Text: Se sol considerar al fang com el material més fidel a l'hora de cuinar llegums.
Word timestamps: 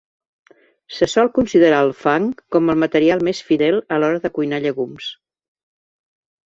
Se 0.99 1.07
sol 1.13 1.29
considerar 1.35 1.81
al 1.83 1.93
fang 1.99 2.25
com 2.57 2.73
el 2.75 2.81
material 2.85 3.23
més 3.31 3.43
fidel 3.51 3.81
a 3.97 4.01
l'hora 4.01 4.25
de 4.27 4.35
cuinar 4.39 4.63
llegums. 4.67 5.15